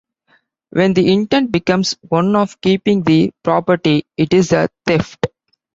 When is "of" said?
2.35-2.59